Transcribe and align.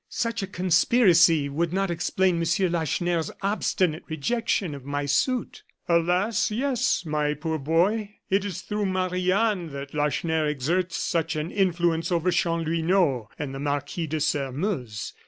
"Such 0.09 0.41
a 0.41 0.47
conspiracy 0.47 1.47
would 1.47 1.71
not 1.71 1.91
explain 1.91 2.39
Monsieur 2.39 2.69
Lacheneur's 2.69 3.29
obstinate 3.43 4.01
rejection 4.09 4.73
of 4.73 4.83
my 4.83 5.05
suit." 5.05 5.61
"Alas! 5.87 6.49
yes, 6.49 7.05
my 7.05 7.35
poor 7.35 7.59
boy. 7.59 8.15
It 8.27 8.43
is 8.43 8.61
through 8.61 8.87
Marie 8.87 9.31
Anne 9.31 9.67
that 9.73 9.93
Lacheneur 9.93 10.47
exerts 10.47 10.97
such 10.97 11.35
an 11.35 11.51
influence 11.51 12.11
over 12.11 12.31
Chanlouineau 12.31 13.29
and 13.37 13.53
the 13.53 13.59
Marquis 13.59 14.07
de 14.07 14.19
Sairmeuse. 14.19 15.13